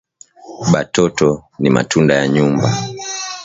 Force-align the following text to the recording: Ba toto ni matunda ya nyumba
Ba 0.71 0.81
toto 0.93 1.29
ni 1.59 1.69
matunda 1.75 2.13
ya 2.19 2.27
nyumba 2.33 2.67